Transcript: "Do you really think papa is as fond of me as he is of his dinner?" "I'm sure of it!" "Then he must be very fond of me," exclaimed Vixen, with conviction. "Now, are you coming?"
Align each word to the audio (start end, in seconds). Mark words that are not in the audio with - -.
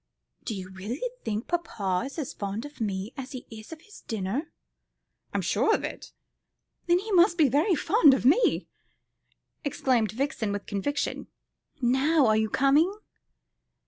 "Do 0.45 0.55
you 0.55 0.71
really 0.71 0.99
think 1.23 1.47
papa 1.47 2.01
is 2.07 2.17
as 2.17 2.33
fond 2.33 2.65
of 2.65 2.81
me 2.81 3.13
as 3.15 3.33
he 3.33 3.45
is 3.51 3.71
of 3.71 3.81
his 3.81 4.01
dinner?" 4.01 4.51
"I'm 5.31 5.43
sure 5.43 5.75
of 5.75 5.83
it!" 5.83 6.11
"Then 6.87 6.97
he 6.97 7.11
must 7.11 7.37
be 7.37 7.47
very 7.49 7.75
fond 7.75 8.15
of 8.15 8.25
me," 8.25 8.67
exclaimed 9.63 10.11
Vixen, 10.13 10.51
with 10.51 10.65
conviction. 10.65 11.27
"Now, 11.81 12.25
are 12.25 12.35
you 12.35 12.49
coming?" 12.49 12.91